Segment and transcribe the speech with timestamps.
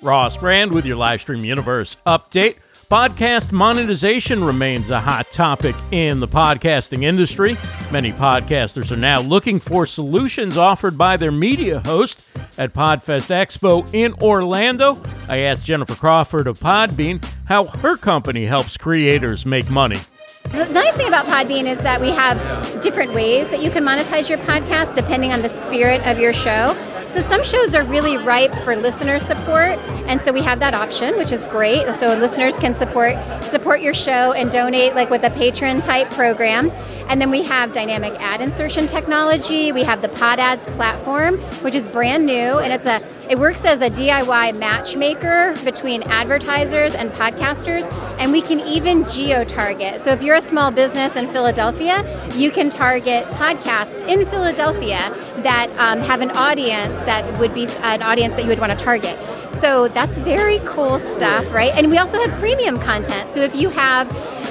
[0.00, 2.56] Ross Brand with your Livestream Universe update.
[2.88, 7.58] Podcast monetization remains a hot topic in the podcasting industry.
[7.90, 12.24] Many podcasters are now looking for solutions offered by their media host
[12.56, 15.02] at Podfest Expo in Orlando.
[15.28, 19.98] I asked Jennifer Crawford of Podbean how her company helps creators make money.
[20.44, 24.30] The nice thing about Podbean is that we have different ways that you can monetize
[24.30, 26.74] your podcast depending on the spirit of your show.
[27.08, 31.16] So some shows are really ripe for listener support, and so we have that option,
[31.16, 31.94] which is great.
[31.94, 36.70] So listeners can support support your show and donate like with a patron type program.
[37.08, 39.72] And then we have dynamic ad insertion technology.
[39.72, 43.64] We have the Pod Ads platform, which is brand new, and it's a it works
[43.66, 50.00] as a DIY matchmaker between advertisers and podcasters, and we can even geo target.
[50.00, 52.04] So if you're a small business in Philadelphia,
[52.34, 54.98] you can target podcasts in Philadelphia
[55.42, 58.82] that um, have an audience that would be an audience that you would want to
[58.82, 59.18] target.
[59.50, 61.72] So that's very cool stuff, right?
[61.74, 63.30] And we also have premium content.
[63.30, 64.08] So if you have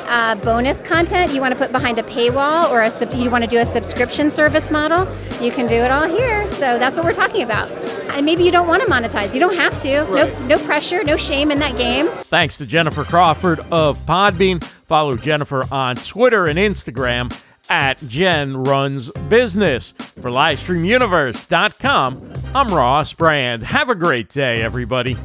[0.08, 3.50] uh, bonus content you want to put behind a paywall or a, you want to
[3.50, 5.08] do a subscription service model,
[5.42, 6.50] you can do it all here.
[6.52, 7.70] So that's what we're talking about.
[8.12, 9.34] And maybe you don't want to monetize.
[9.34, 10.02] You don't have to.
[10.04, 10.40] Right.
[10.40, 12.10] No, no pressure, no shame in that game.
[12.24, 14.64] Thanks to Jennifer Crawford of Podbean.
[14.64, 17.38] Follow Jennifer on Twitter and Instagram
[17.70, 19.92] at Jen Runs Business.
[19.92, 23.64] For LivestreamUniverse.com, I'm Ross Brand.
[23.64, 25.18] Have a great day, everybody.